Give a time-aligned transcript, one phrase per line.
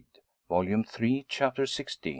[0.49, 2.09] Volume Three, Chapter XVI.